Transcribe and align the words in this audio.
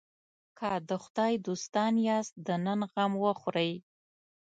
که 0.57 0.71
د 0.89 0.91
خدای 1.03 1.33
دوستان 1.47 1.93
یاست 2.07 2.33
د 2.45 2.47
نن 2.65 2.79
غم 2.91 3.11
وخورئ. 3.23 3.71